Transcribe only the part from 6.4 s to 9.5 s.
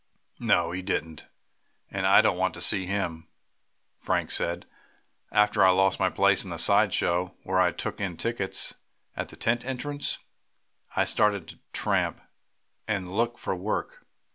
in the side show, where I took in tickets at the